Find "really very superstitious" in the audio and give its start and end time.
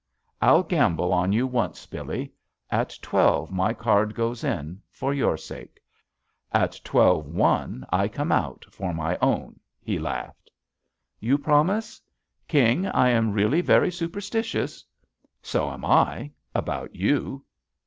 13.31-14.83